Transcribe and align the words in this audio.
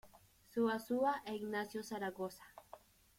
Zuazua 0.53 1.21
e 1.23 1.35
Ignacio 1.35 1.83
Zaragoza. 1.83 2.41